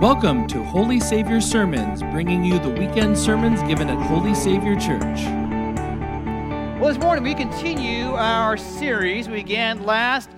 [0.00, 5.20] Welcome to Holy Savior Sermons, bringing you the weekend sermons given at Holy Savior Church.
[6.80, 10.30] Well, this morning we continue our series we began last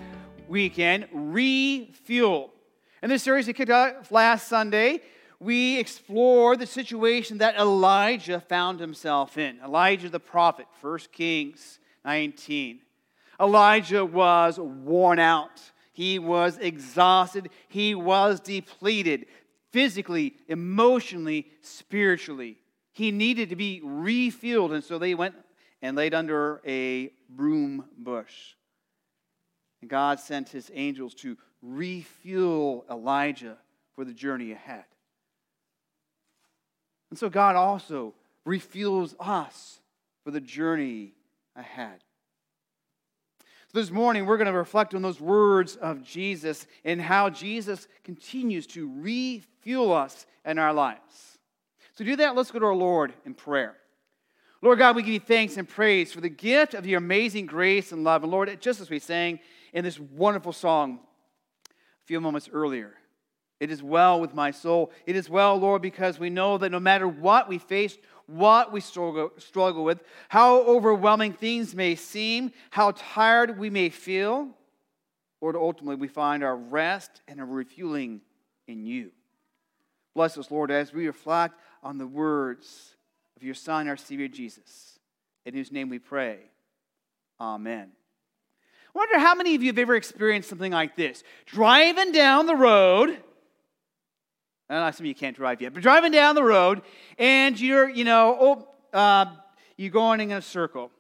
[0.49, 2.51] weekend, Refuel.
[3.05, 5.01] In this series we kicked off last Sunday,
[5.39, 9.61] we explored the situation that Elijah found himself in.
[9.65, 12.81] Elijah the prophet, 1 Kings 19.
[13.41, 15.71] Elijah was worn out.
[15.93, 17.51] He was exhausted.
[17.69, 19.27] He was depleted
[19.73, 22.59] physically, emotionally, spiritually.
[22.93, 25.35] He needed to be refueled, and so they went
[25.81, 28.55] and laid under a broom bush.
[29.81, 33.57] And God sent his angels to refuel Elijah
[33.95, 34.85] for the journey ahead.
[37.11, 38.15] And so God also
[38.47, 39.81] refuels us
[40.25, 41.15] for the journey
[41.57, 42.03] ahead.
[43.75, 48.67] This morning, we're going to reflect on those words of Jesus and how Jesus continues
[48.69, 51.39] to refuel us in our lives.
[51.95, 53.75] So, do that, let's go to our Lord in prayer.
[54.61, 57.93] Lord God, we give you thanks and praise for the gift of your amazing grace
[57.93, 58.23] and love.
[58.23, 59.41] And Lord, just as we sang
[59.73, 61.01] in this wonderful song
[61.69, 62.93] a few moments earlier,
[63.59, 64.93] it is well with my soul.
[65.07, 67.97] It is well, Lord, because we know that no matter what we face
[68.33, 74.49] what we struggle, struggle with, how overwhelming things may seem, how tired we may feel,
[75.41, 78.21] Lord, ultimately we find our rest and our refueling
[78.69, 79.11] in you.
[80.15, 82.95] Bless us, Lord, as we reflect on the words
[83.37, 84.99] of your Son, our Savior Jesus,
[85.45, 86.39] in whose name we pray.
[87.41, 87.91] Amen.
[88.95, 92.55] I wonder how many of you have ever experienced something like this driving down the
[92.55, 93.19] road
[94.69, 96.83] I know some of you can't drive yet, but driving down the road
[97.19, 98.37] and you're, you know,
[98.93, 99.27] oh, uh,
[99.77, 100.91] you're going in a circle.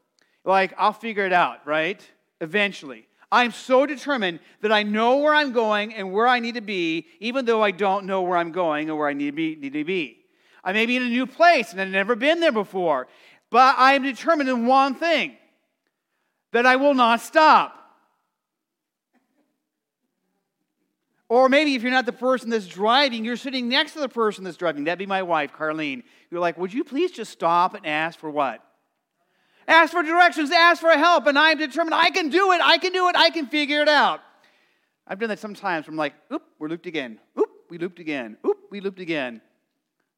[0.45, 2.01] Like, I'll figure it out, right?
[2.41, 3.07] Eventually.
[3.31, 7.07] I'm so determined that I know where I'm going and where I need to be,
[7.19, 9.57] even though I don't know where I'm going or where I need to be.
[9.57, 10.19] Need to be.
[10.63, 13.09] I may be in a new place and I've never been there before,
[13.51, 15.37] but I am determined in one thing
[16.53, 17.82] that I will not stop.
[21.33, 24.45] Or maybe if you're not the person that's driving, you're sitting next to the person
[24.45, 24.85] that's driving.
[24.85, 26.03] That'd be my wife, Carlene.
[26.31, 28.63] You're like, would you please just stop and ask for what?
[29.67, 32.93] Ask for directions, ask for help, and I'm determined I can do it, I can
[32.93, 34.21] do it, I can figure it out.
[35.07, 37.19] I've done that sometimes I'm like, oop, we're looped again.
[37.41, 38.37] Oop, we looped again.
[38.47, 39.41] Oop, we looped again.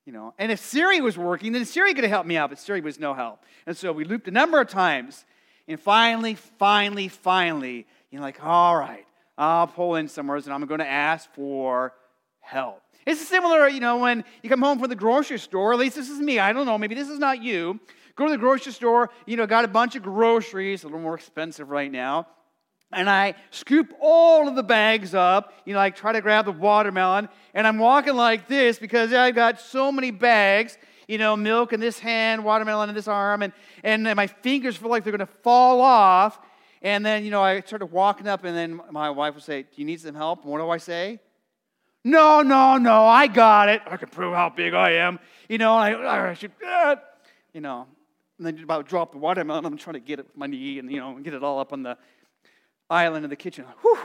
[0.07, 2.59] You know, and if Siri was working, then Siri could have helped me out, but
[2.59, 3.45] Siri was no help.
[3.67, 5.25] And so we looped a number of times.
[5.69, 9.07] And finally, finally, finally, you're like, all right,
[9.37, 11.93] I'll pull in somewhere and I'm going to ask for
[12.41, 12.83] help.
[13.07, 16.09] It's similar, you know, when you come home from the grocery store, at least this
[16.09, 17.79] is me, I don't know, maybe this is not you.
[18.17, 21.17] Go to the grocery store, you know, got a bunch of groceries, a little more
[21.17, 22.29] expensive right now.
[22.93, 26.53] And I scoop all of the bags up, you know, like try to grab the
[26.53, 27.29] watermelon.
[27.53, 30.79] And I'm walking like this because I've got so many bags,
[31.09, 33.53] you know, milk in this hand, watermelon in this arm, and,
[33.83, 36.39] and my fingers feel like they're going to fall off.
[36.85, 39.69] And then, you know, I started walking up, and then my wife would say, Do
[39.77, 40.43] you need some help?
[40.43, 41.19] And what do I say?
[42.05, 43.81] No, no, no, I got it.
[43.87, 45.19] I can prove how big I am.
[45.49, 46.97] You know, I, I should, uh,
[47.55, 47.87] you know.
[48.37, 49.65] And then about drop the watermelon.
[49.65, 51.73] I'm trying to get it with my knee and, you know, get it all up
[51.73, 51.97] on the
[52.91, 53.65] island of the kitchen.
[53.81, 53.99] Whew,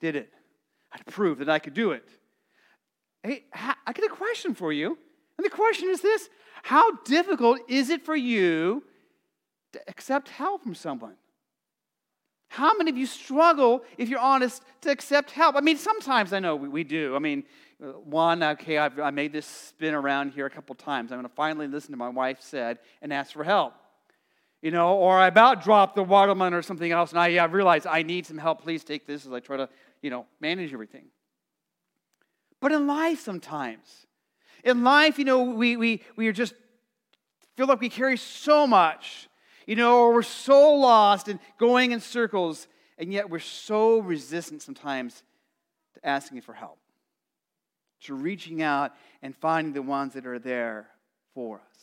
[0.00, 0.32] did it.
[0.90, 2.08] I had to prove that I could do it.
[3.22, 4.98] Hey, I got a question for you.
[5.38, 6.28] And the question is this
[6.64, 8.82] How difficult is it for you
[9.74, 11.14] to accept help from someone?
[12.56, 15.56] How many of you struggle, if you're honest, to accept help?
[15.56, 17.14] I mean, sometimes I know we, we do.
[17.14, 17.44] I mean,
[17.82, 21.12] uh, one, okay, I've, I made this spin around here a couple times.
[21.12, 23.74] I'm going to finally listen to my wife said and ask for help.
[24.62, 27.86] You know, or I about dropped the watermelon or something else, and I yeah, realized
[27.86, 28.62] I need some help.
[28.62, 29.68] Please take this as I try to,
[30.00, 31.04] you know, manage everything.
[32.62, 34.06] But in life, sometimes,
[34.64, 36.54] in life, you know, we, we, we are just
[37.54, 39.28] feel like we carry so much
[39.66, 42.68] you know, or we're so lost and going in circles,
[42.98, 45.22] and yet we're so resistant sometimes
[45.94, 46.78] to asking for help,
[48.02, 50.88] to reaching out and finding the ones that are there
[51.34, 51.76] for us.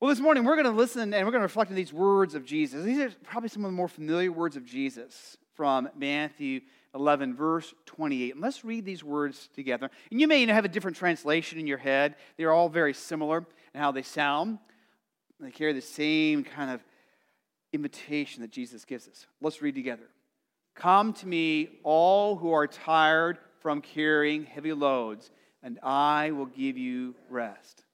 [0.00, 2.36] Well, this morning we're going to listen and we're going to reflect on these words
[2.36, 2.84] of Jesus.
[2.84, 6.60] These are probably some of the more familiar words of Jesus from Matthew
[6.94, 8.34] 11, verse 28.
[8.34, 9.90] And let's read these words together.
[10.12, 13.44] And you may have a different translation in your head, they're all very similar
[13.74, 14.58] in how they sound.
[15.40, 16.80] They carry the same kind of
[17.72, 19.26] invitation that Jesus gives us.
[19.40, 20.08] Let's read together.
[20.74, 25.30] Come to me, all who are tired from carrying heavy loads,
[25.62, 27.84] and I will give you rest.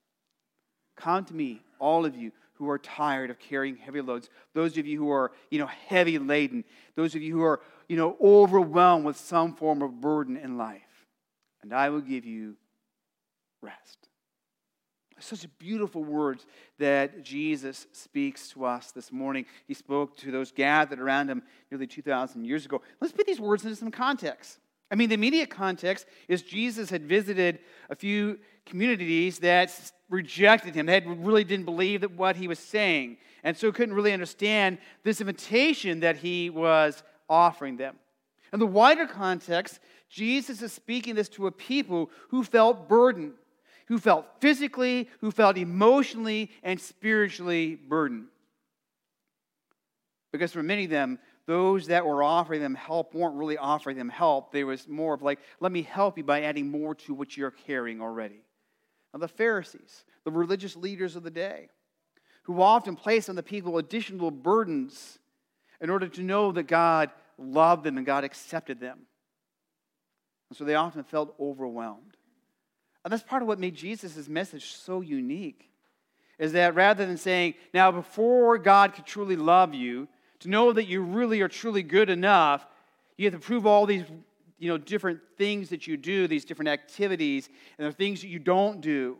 [0.97, 4.87] Come to me, all of you who are tired of carrying heavy loads, those of
[4.87, 6.65] you who are, you know, heavy laden,
[6.95, 11.07] those of you who are, you know, overwhelmed with some form of burden in life,
[11.63, 12.57] and I will give you
[13.61, 14.09] rest.
[15.21, 16.45] Such beautiful words
[16.79, 19.47] that Jesus speaks to us this morning.
[19.67, 22.83] He spoke to those gathered around him nearly 2,000 years ago.
[23.01, 24.59] Let's put these words into some context.
[24.91, 29.71] I mean, the immediate context is Jesus had visited a few communities that
[30.11, 34.13] rejected him, that really didn't believe that what he was saying, and so couldn't really
[34.13, 37.97] understand this invitation that he was offering them.
[38.53, 43.33] In the wider context, Jesus is speaking this to a people who felt burdened,
[43.87, 48.27] who felt physically, who felt emotionally, and spiritually burdened.
[50.33, 54.09] Because for many of them, those that were offering them help weren't really offering them
[54.09, 54.51] help.
[54.51, 57.51] There was more of like, let me help you by adding more to what you're
[57.51, 58.43] carrying already.
[59.13, 61.69] Now, the Pharisees, the religious leaders of the day,
[62.45, 65.19] who often placed on the people additional burdens
[65.81, 69.01] in order to know that God loved them and God accepted them.
[70.51, 72.17] And so they often felt overwhelmed.
[73.05, 75.71] And that's part of what made Jesus' message so unique.
[76.39, 80.09] Is that rather than saying, now before God could truly love you,
[80.41, 82.67] to know that you really are truly good enough,
[83.17, 84.05] you have to prove all these
[84.59, 87.49] you know, different things that you do, these different activities,
[87.79, 89.17] and the things that you don't do.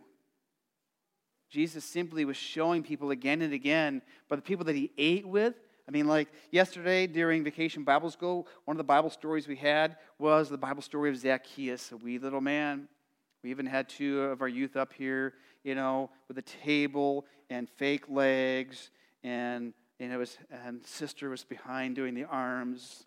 [1.49, 5.55] Jesus simply was showing people again and again by the people that he ate with
[5.87, 9.97] I mean, like yesterday during Vacation Bible School, one of the Bible stories we had
[10.17, 12.87] was the Bible story of Zacchaeus, a wee little man.
[13.45, 17.69] We even had two of our youth up here, you know, with a table and
[17.69, 18.89] fake legs,
[19.23, 23.03] and and it was and sister was behind doing the arms.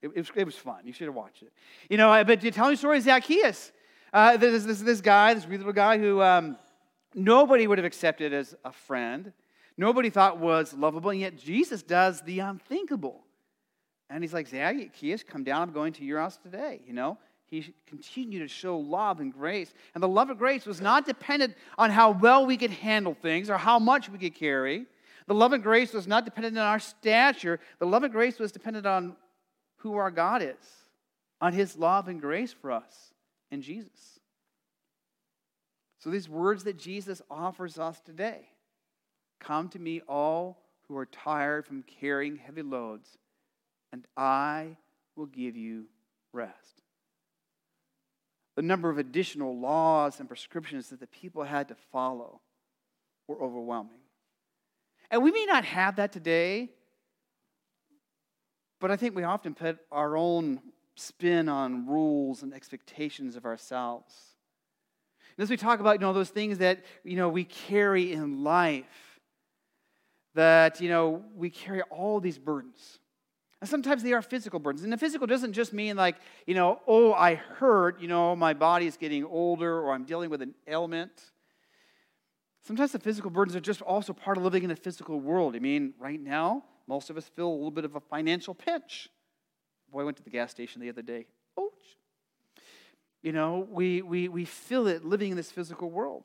[0.00, 0.86] It, it was, it was fun.
[0.86, 1.52] You should have watched it.
[1.90, 3.72] You know, but to tell story of Zacchaeus,
[4.14, 6.56] uh, this, this, this guy, this little guy who um,
[7.14, 9.34] nobody would have accepted as a friend
[9.76, 13.26] nobody thought was lovable, and yet Jesus does the unthinkable.
[14.08, 15.62] And he's like, Zacchaeus, come down.
[15.62, 16.80] I'm going to your house today.
[16.86, 19.72] You know, he continued to show love and grace.
[19.94, 23.48] And the love of grace was not dependent on how well we could handle things
[23.48, 24.86] or how much we could carry.
[25.26, 27.60] The love of grace was not dependent on our stature.
[27.78, 29.16] The love of grace was dependent on
[29.78, 30.56] who our God is,
[31.40, 33.14] on his love and grace for us
[33.50, 34.20] in Jesus.
[35.98, 38.48] So, these words that Jesus offers us today
[39.40, 43.18] Come to me, all who are tired from carrying heavy loads,
[43.92, 44.76] and I
[45.16, 45.86] will give you
[46.32, 46.82] rest.
[48.56, 52.40] The number of additional laws and prescriptions that the people had to follow
[53.28, 54.00] were overwhelming.
[55.10, 56.70] And we may not have that today,
[58.80, 60.60] but I think we often put our own
[60.96, 64.14] spin on rules and expectations of ourselves.
[65.36, 68.42] And as we talk about, you know, those things that, you know, we carry in
[68.42, 69.20] life,
[70.34, 72.98] that, you know, we carry all these burdens.
[73.60, 74.84] And sometimes they are physical burdens.
[74.84, 76.16] And the physical doesn't just mean like,
[76.46, 80.28] you know, oh, I hurt, you know, my body is getting older or I'm dealing
[80.28, 81.12] with an ailment.
[82.62, 85.56] Sometimes the physical burdens are just also part of living in a physical world.
[85.56, 89.08] I mean, right now, most of us feel a little bit of a financial pinch.
[89.90, 91.26] Boy, I went to the gas station the other day.
[91.58, 91.72] Ouch.
[93.22, 96.24] You know, we, we, we feel it living in this physical world.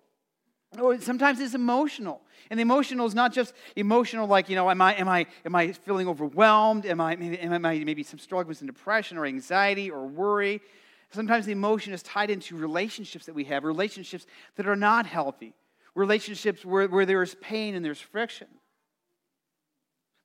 [0.79, 2.21] Or sometimes it's emotional.
[2.49, 5.55] And the emotional is not just emotional like, you know, am I, am I, am
[5.55, 6.85] I feeling overwhelmed?
[6.85, 10.61] Am I, maybe, am I maybe some struggle with some depression or anxiety or worry?
[11.11, 14.25] Sometimes the emotion is tied into relationships that we have, relationships
[14.55, 15.53] that are not healthy,
[15.93, 18.47] relationships where, where there is pain and there's friction.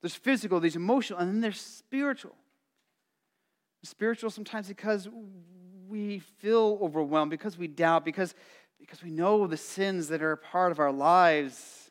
[0.01, 2.37] There's physical, there's emotional, and then there's spiritual.
[3.83, 5.09] Spiritual sometimes because
[5.89, 8.35] we feel overwhelmed, because we doubt, because
[8.79, 11.91] because we know the sins that are a part of our lives.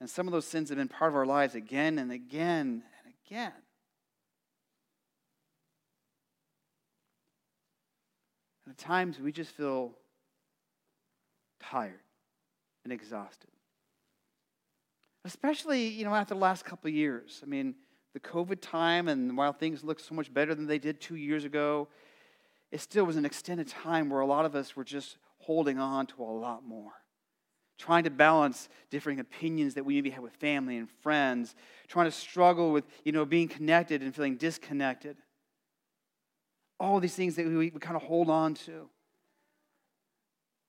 [0.00, 3.14] And some of those sins have been part of our lives again and again and
[3.26, 3.52] again.
[8.64, 9.92] And at times we just feel
[11.60, 12.00] tired
[12.84, 13.50] and exhausted.
[15.24, 17.40] Especially, you know, after the last couple of years.
[17.44, 17.76] I mean,
[18.12, 21.44] the COVID time, and while things look so much better than they did two years
[21.44, 21.88] ago,
[22.70, 26.06] it still was an extended time where a lot of us were just holding on
[26.06, 26.92] to a lot more.
[27.78, 31.54] Trying to balance differing opinions that we maybe have with family and friends,
[31.88, 35.16] trying to struggle with, you know, being connected and feeling disconnected.
[36.78, 38.88] All these things that we, we kind of hold on to.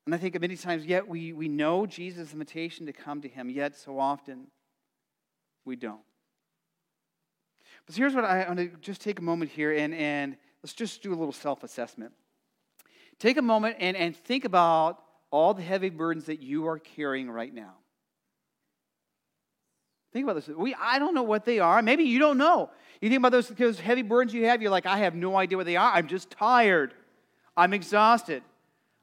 [0.05, 3.49] And I think many times, yet we, we know Jesus' invitation to come to him,
[3.49, 4.47] yet so often
[5.65, 6.01] we don't.
[7.85, 10.73] But here's what I, I want to just take a moment here and, and let's
[10.73, 12.13] just do a little self assessment.
[13.20, 15.00] Take a moment and, and think about
[15.32, 17.74] all the heavy burdens that you are carrying right now.
[20.12, 20.48] Think about this.
[20.48, 21.82] We, I don't know what they are.
[21.82, 22.70] Maybe you don't know.
[23.01, 25.58] You think about those, those heavy burdens you have, you're like, I have no idea
[25.58, 25.91] what they are.
[25.91, 26.93] I'm just tired.
[27.58, 28.43] I'm exhausted.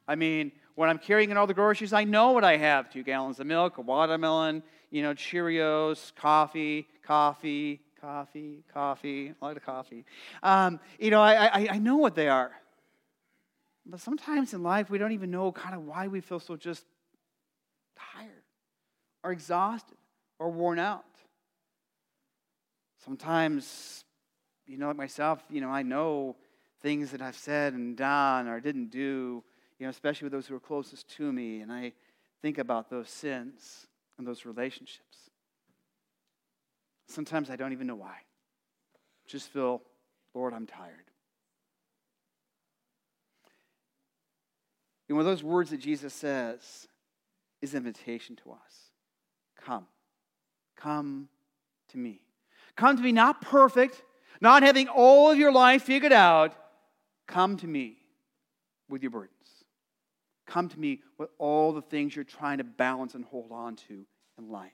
[0.07, 3.03] I mean, when I'm carrying in all the groceries, I know what I have two
[3.03, 9.65] gallons of milk, a watermelon, you know, Cheerios, coffee, coffee, coffee, coffee, a lot of
[9.65, 10.05] coffee.
[10.43, 12.53] Um, you know, I, I, I know what they are.
[13.91, 16.85] But sometimes in life, we don't even know kind of why we feel so just
[18.15, 18.45] tired
[19.25, 19.97] or exhausted
[20.39, 21.05] or worn out.
[23.05, 24.05] Sometimes,
[24.67, 26.37] you know, like myself, you know, I know
[26.81, 29.43] things that I've said and done or didn't do,
[29.79, 31.93] you know, especially with those who are closest to me, and I
[32.43, 33.87] think about those sins
[34.19, 35.31] and those relationships.
[37.09, 38.19] Sometimes I don't even know why.
[39.27, 39.83] Just feel,
[40.33, 41.10] Lord, I'm tired.
[45.11, 46.87] And one of those words that Jesus says
[47.61, 48.93] is an invitation to us.
[49.61, 49.89] Come.
[50.77, 51.29] Come
[51.89, 52.21] to me.
[52.77, 54.05] Come to me, not perfect,
[54.41, 56.55] not having all of your life figured out.
[57.27, 57.97] Come to me
[58.89, 59.35] with your burdens.
[60.47, 64.07] Come to me with all the things you're trying to balance and hold on to
[64.39, 64.71] in life.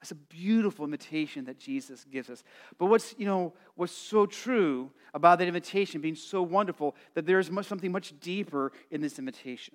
[0.00, 2.42] That's a beautiful invitation that Jesus gives us.
[2.78, 7.50] But what's, you know, what's so true about that invitation being so wonderful that there's
[7.50, 9.74] much, something much deeper in this invitation.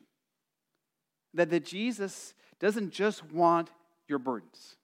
[1.36, 3.70] That, that Jesus doesn't just want
[4.08, 4.78] your burdens.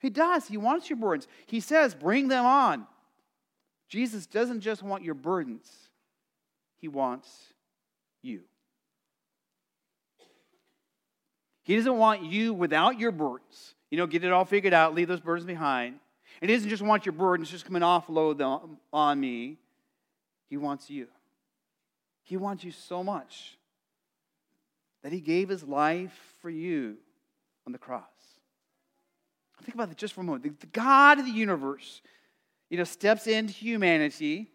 [0.00, 0.46] He does.
[0.48, 1.28] He wants your burdens.
[1.46, 2.86] He says, bring them on.
[3.88, 5.70] Jesus doesn't just want your burdens,
[6.76, 7.52] He wants
[8.22, 8.42] you.
[11.62, 13.74] He doesn't want you without your burdens.
[13.90, 15.98] You know, get it all figured out, leave those burdens behind.
[16.40, 19.56] And he doesn't just want your burdens, just come and offload them on me.
[20.48, 21.08] He wants you.
[22.22, 23.56] He wants you so much
[25.02, 26.96] that he gave his life for you
[27.66, 28.04] on the cross.
[29.62, 30.60] Think about it just for a moment.
[30.60, 32.00] The God of the universe,
[32.70, 34.50] you know, steps into humanity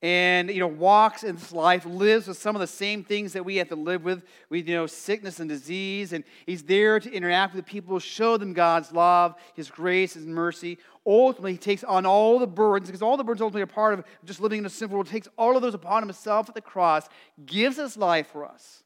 [0.00, 3.44] and you know walks in this life lives with some of the same things that
[3.44, 7.12] we have to live with we you know sickness and disease and he's there to
[7.12, 10.78] interact with people show them god's love his grace his mercy.
[11.06, 14.04] Ultimately he takes on all the burdens because all the burdens ultimately are part of
[14.24, 17.08] just living in a sinful world takes all of those upon himself at the cross
[17.46, 18.82] gives his life for us.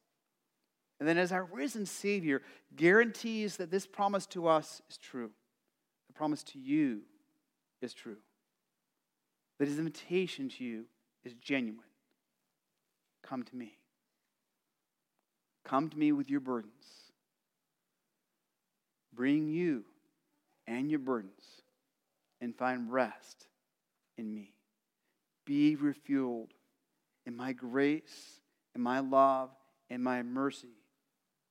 [1.00, 2.42] And then as our risen savior
[2.76, 5.30] guarantees that this promise to us is true.
[6.06, 7.00] The promise to you
[7.80, 8.18] is true.
[9.58, 10.84] That his invitation to you
[11.24, 11.80] is genuine.
[13.22, 13.78] Come to me.
[15.64, 16.72] Come to me with your burdens.
[19.14, 19.84] Bring you
[20.66, 21.62] and your burdens
[22.40, 23.46] and find rest
[24.18, 24.54] in me.
[25.44, 26.50] Be refueled
[27.26, 28.40] in my grace
[28.74, 29.50] and my love
[29.90, 30.76] and my mercy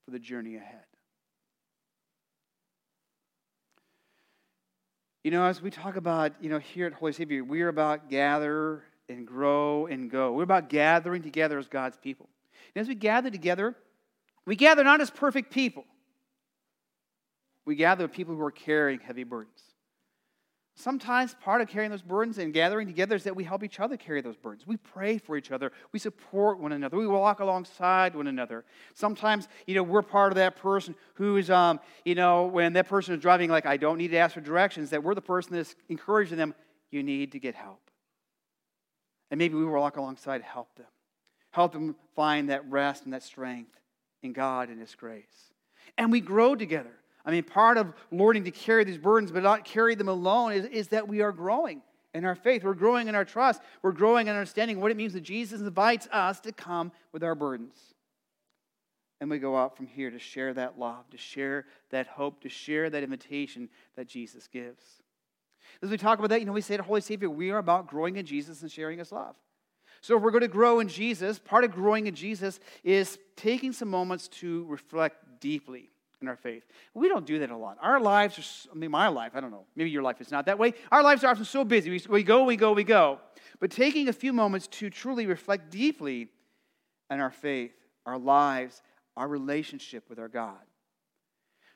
[0.06, 0.86] for the journey ahead.
[5.24, 8.10] You know, as we talk about, you know, here at Holy Savior, we are about
[8.10, 10.34] gather and grow and go.
[10.34, 12.30] We're about gathering together as God's people.
[12.76, 13.76] And as we gather together,
[14.46, 15.86] we gather not as perfect people,
[17.66, 19.62] we gather people who are carrying heavy burdens.
[20.76, 23.98] Sometimes part of carrying those burdens and gathering together is that we help each other
[23.98, 24.66] carry those burdens.
[24.66, 25.72] We pray for each other.
[25.92, 26.98] We support one another.
[26.98, 28.64] We walk alongside one another.
[28.96, 32.88] Sometimes, you know, we're part of that person who is, um, you know, when that
[32.88, 35.54] person is driving, like, I don't need to ask for directions, that we're the person
[35.54, 36.56] that's encouraging them,
[36.90, 37.91] you need to get help.
[39.32, 40.86] And maybe we walk alongside to help them,
[41.52, 43.80] help them find that rest and that strength
[44.22, 45.54] in God and His grace.
[45.98, 46.92] And we grow together.
[47.26, 50.66] I mean, part of learning to carry these burdens, but not carry them alone, is,
[50.66, 51.82] is that we are growing
[52.14, 52.64] in our faith.
[52.64, 53.62] We're growing in our trust.
[53.82, 57.36] We're growing in understanding what it means that Jesus invites us to come with our
[57.36, 57.76] burdens.
[59.22, 62.50] And we go out from here to share that love, to share that hope, to
[62.50, 65.01] share that invitation that Jesus gives.
[65.84, 67.88] As we talk about that, you know, we say to Holy Savior, we are about
[67.88, 69.36] growing in Jesus and sharing His love.
[70.02, 73.72] So if we're going to grow in Jesus, part of growing in Jesus is taking
[73.72, 75.90] some moments to reflect deeply
[76.22, 76.64] in our faith.
[76.94, 77.78] We don't do that a lot.
[77.82, 80.46] Our lives are, I mean, my life, I don't know, maybe your life is not
[80.46, 80.74] that way.
[80.92, 82.02] Our lives are often so busy.
[82.10, 83.20] We, go, we go, we go.
[83.60, 86.30] But taking a few moments to truly reflect deeply
[87.10, 87.74] in our faith,
[88.06, 88.82] our lives,
[89.18, 90.60] our relationship with our God.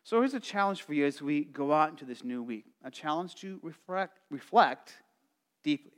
[0.05, 2.91] So here's a challenge for you as we go out into this new week a
[2.91, 4.93] challenge to reflect, reflect
[5.63, 5.93] deeply.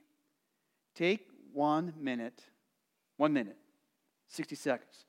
[0.95, 2.41] Take one minute,
[3.17, 3.57] one minute,
[4.29, 5.05] 60 seconds.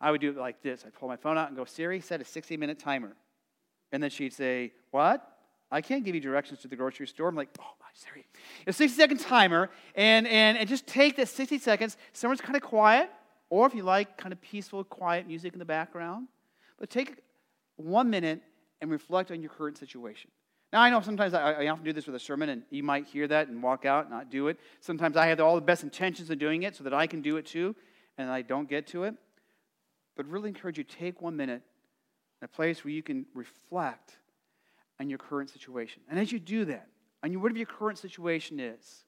[0.00, 2.20] I would do it like this I'd pull my phone out and go, Siri, set
[2.20, 3.16] a 60 minute timer.
[3.90, 5.28] And then she'd say, What?
[5.72, 7.26] I can't give you directions to the grocery store.
[7.26, 8.24] I'm like, Oh, my Siri.
[8.68, 11.96] A 60 second timer, and, and, and just take that 60 seconds.
[12.12, 13.10] Somewhere's kind of quiet,
[13.50, 16.28] or if you like, kind of peaceful, quiet music in the background.
[16.78, 17.24] But take
[17.78, 18.42] one minute
[18.80, 20.30] and reflect on your current situation.
[20.72, 23.06] Now, I know sometimes I, I, often do this with a sermon, and you might
[23.06, 24.58] hear that and walk out and not do it.
[24.80, 27.38] Sometimes I have all the best intentions of doing it so that I can do
[27.38, 27.74] it too.
[28.18, 29.14] and I don't get to it,
[30.16, 31.62] but really encourage you take one minute
[32.40, 34.18] in a place where you can reflect
[35.00, 36.02] on your current situation.
[36.10, 36.88] And as you do that,
[37.22, 39.04] on whatever your current situation is,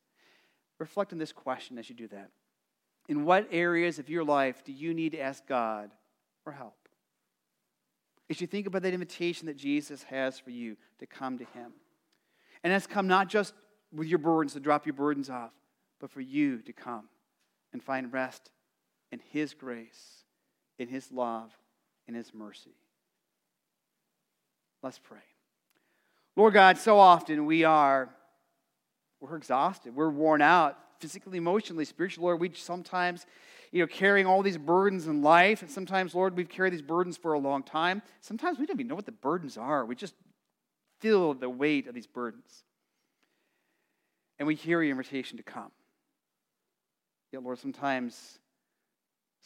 [0.78, 2.30] reflect on this question as you do that.
[3.08, 5.90] In what areas of your life do you need to ask God
[6.44, 6.79] for help?
[8.30, 11.72] As you think about that invitation that Jesus has for you to come to Him.
[12.62, 13.52] And that's come not just
[13.92, 15.50] with your burdens, to drop your burdens off,
[16.00, 17.08] but for you to come
[17.72, 18.50] and find rest
[19.10, 20.24] in His grace,
[20.78, 21.50] in His love,
[22.06, 22.76] in His mercy.
[24.82, 25.18] Let's pray.
[26.36, 28.08] Lord God, so often we are
[29.20, 32.24] we're exhausted, we're worn out, physically, emotionally, spiritually.
[32.24, 33.26] Lord, we sometimes,
[33.72, 35.62] you know, carrying all these burdens in life.
[35.62, 38.02] And sometimes, Lord, we've carried these burdens for a long time.
[38.20, 39.84] Sometimes we don't even know what the burdens are.
[39.84, 40.14] We just
[41.00, 42.64] feel the weight of these burdens.
[44.38, 45.70] And we hear your invitation to come.
[47.32, 48.38] Yet, Lord, sometimes,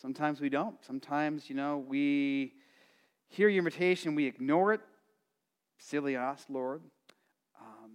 [0.00, 0.82] sometimes we don't.
[0.84, 2.54] Sometimes, you know, we
[3.28, 4.80] hear your invitation, we ignore it.
[5.76, 6.80] Silly us, Lord.
[7.60, 7.90] Um,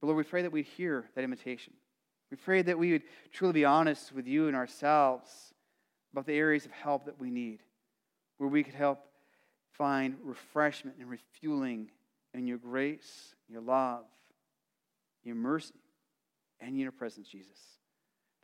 [0.00, 1.74] but Lord, we pray that we'd hear that invitation.
[2.30, 5.52] We pray that we would truly be honest with you and ourselves
[6.12, 7.60] about the areas of help that we need,
[8.38, 9.04] where we could help
[9.72, 11.90] find refreshment and refueling
[12.34, 14.04] in your grace, your love,
[15.24, 15.74] your mercy,
[16.60, 17.58] and your presence, Jesus.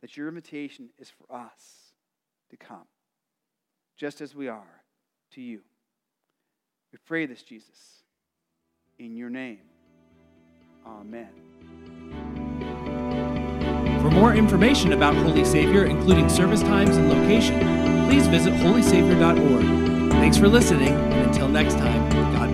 [0.01, 1.93] That your invitation is for us
[2.49, 2.85] to come,
[3.97, 4.81] just as we are,
[5.31, 5.61] to you.
[6.91, 8.03] We pray this, Jesus,
[8.99, 9.59] in your name.
[10.85, 11.54] Amen.
[14.15, 17.59] For more information about Holy Savior, including service times and location,
[18.07, 20.11] please visit holysavior.org.
[20.11, 22.49] Thanks for listening, and until next time, God